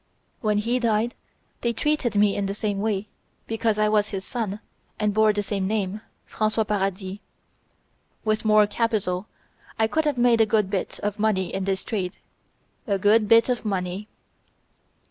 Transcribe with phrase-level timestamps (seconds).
[0.39, 1.13] When he died
[1.61, 3.07] they treated me in the same way
[3.45, 4.59] be cause I was his son
[4.99, 7.19] and bore the same name, François Paradis.
[8.25, 9.27] With more capital
[9.77, 12.17] I could have made a good bit of money in this trade
[12.87, 14.07] a good bit of money."